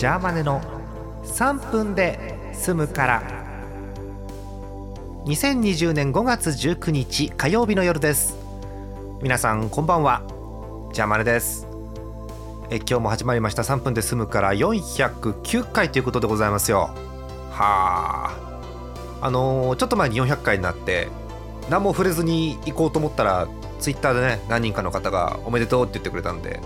[0.00, 0.62] ジャーマネの
[1.24, 3.22] 3分で済むから。
[5.26, 8.34] 2020年5月19日火曜日の夜です。
[9.20, 10.22] 皆さんこんばんは。
[10.94, 11.68] ジャーマネです。
[12.70, 13.62] え今日も始まりました。
[13.62, 14.54] 3分で済むから。
[14.54, 16.94] 409回ということでございますよ。
[17.50, 18.30] は
[19.20, 19.26] あ。
[19.26, 21.08] あのー、ちょっと前に400回になって
[21.68, 23.48] 何も触れずに行こうと思ったら
[23.80, 26.58] ツイッターでね何人かの方がおめでとうって言ってくれたんで。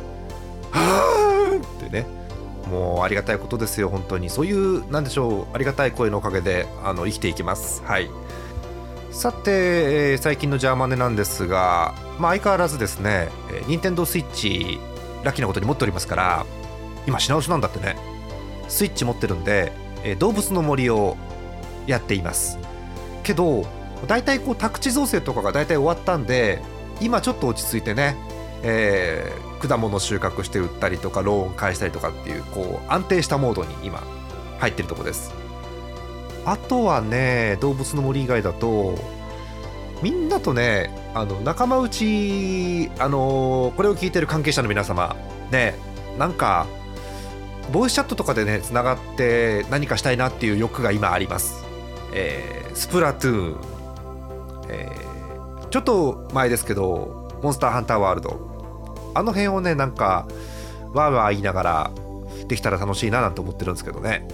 [0.71, 2.24] はあってね。
[2.71, 4.31] もうありがたいことですよ本当に。
[4.31, 7.83] そういうなんでしょうありがたい声のおかげであの生きていきます。
[7.85, 8.11] はい。
[9.11, 14.81] さて、えー、最近のジャーマネなんですが、まあ、相変わらずですね、えー、任天堂スイッチ
[15.23, 16.47] ラッキーなことに持っておりますから
[17.07, 17.97] 今品薄なんだってね。
[18.69, 21.17] スイッチ持ってるんで、えー、動物の森を
[21.87, 22.59] やっています。
[23.23, 23.67] けど
[24.07, 26.61] 大体こう宅地造成とかが大体終わったんで
[27.01, 28.17] 今ちょっと落ち着いてね、
[28.67, 34.03] えー、果物収穫して売ったりとかローン返したりとかっていうこう安定したモードに今
[34.59, 35.33] 入ってるとこです。
[36.47, 38.99] あとはね動物の森以外だと
[40.03, 45.17] みんなとねあの仲間内あのこれを聞いてる関係者の皆様
[45.51, 45.75] ね
[46.19, 46.67] なんか
[47.73, 51.65] ボイスチャットとかでねつながって何かしたいなっていう欲が今あります、
[52.13, 53.61] えー、スプラトゥーン、
[54.69, 58.54] えー、ちょっと前ですけどモンスターハンターワールド。
[59.15, 60.27] あの辺をねなんか
[60.93, 61.91] わーわー言いながら
[62.47, 64.27] できたら楽しいななんて思ってるんですけどね。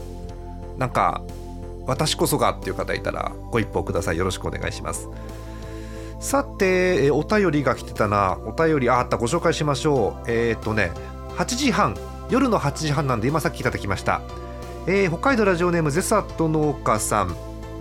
[0.78, 1.22] なんか
[1.86, 4.18] 私こそがっていう方いたらご一報ください。
[4.18, 5.08] よろしくお願いします。
[6.20, 8.38] さて、お便りが来てたな。
[8.44, 10.30] お便りあったご紹介しましょう。
[10.30, 10.90] えっ、とね
[11.36, 11.96] 8時半。
[12.30, 14.22] 夜の8時半なんで今さっきいただきました、
[14.86, 17.34] えー、北海道ラジオネームゼサット農家さん。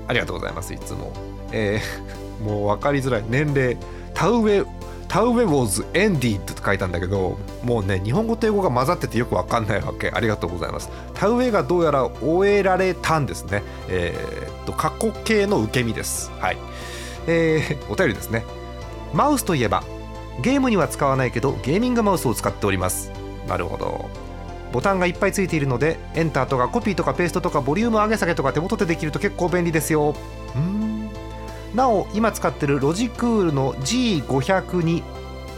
[0.07, 1.13] ありがとうございますいつも、
[1.51, 3.23] えー、 もう分かりづらい。
[3.29, 3.77] 年齢
[4.15, 4.65] 田植え
[5.09, 10.11] タウェウォーズエンディと書いたんだけどもうね日本語と英語が混ざっててよくわかんないわけ。
[10.11, 10.89] ありがとうございます。
[11.15, 13.63] 田植えがどうやら終えられたんですね。
[13.89, 16.31] えー、っと過去形の受け身です。
[16.39, 16.57] はい。
[17.27, 18.45] えー、 お便りですね。
[19.13, 19.83] マウスといえば
[20.41, 23.11] ゲームには使わないけどゲーミングマウスを使っております。
[23.47, 24.09] なるほど。
[24.71, 30.13] ボタンがいっぱいついているのでエンターとかコピーとかペーストとかボリューム上げ下げとか手元でできると結構便利ですよ。
[30.55, 30.98] うん。
[31.73, 35.03] なお今使ってるロジクールの g5002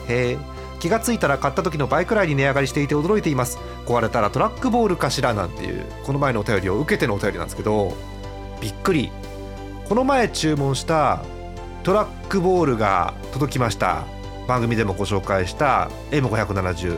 [0.09, 0.37] へ
[0.79, 3.59] 気がついたら買った時の倍くらいに値上がりしていて驚いています。
[3.85, 7.93] 壊れたらトラックボールかしらなんていうこの前のお便りを受けてのお便りなんですけど
[8.59, 9.11] びっくり。
[9.87, 11.21] この前注文した
[11.83, 14.05] トラックボールが届きました。
[14.47, 16.97] 番組でもご紹介した M570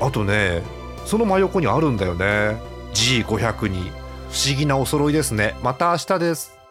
[0.00, 0.62] あとね
[1.04, 2.56] その真横にあるんだよね。
[2.94, 3.90] G5002
[4.30, 5.54] 不思議なお揃いですね。
[5.62, 6.61] また明日です。